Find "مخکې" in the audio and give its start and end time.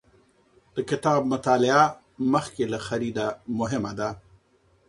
2.33-2.63